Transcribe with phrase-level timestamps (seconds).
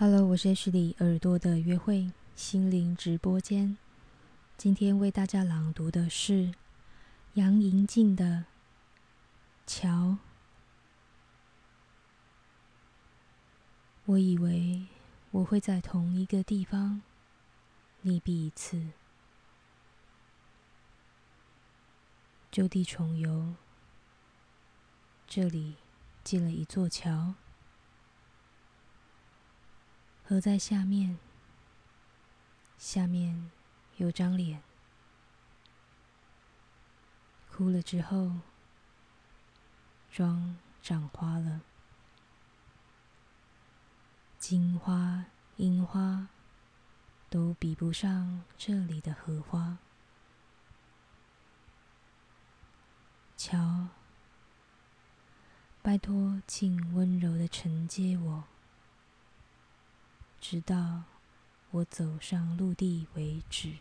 [0.00, 3.76] Hello，我是 H 里耳朵的约会心灵直播间。
[4.56, 6.54] 今天为大家朗读的是
[7.34, 8.24] 杨银静的
[9.66, 9.88] 《桥》。
[14.04, 14.86] 我以为
[15.32, 17.02] 我会在同一个地方
[18.04, 18.90] 溺毙一次，
[22.52, 23.54] 就地重游。
[25.26, 25.74] 这里
[26.22, 27.34] 建了一座桥。
[30.28, 31.18] 河在下面，
[32.76, 33.50] 下面
[33.96, 34.62] 有张脸，
[37.50, 38.32] 哭了之后，
[40.12, 41.62] 妆长花了，
[44.38, 45.24] 金花
[45.56, 46.28] 银花
[47.30, 49.78] 都比不上这里的荷花。
[53.38, 53.88] 瞧，
[55.80, 58.44] 拜托，请温柔的承接我。
[60.50, 61.02] 直到
[61.72, 63.74] 我走上陆地为止。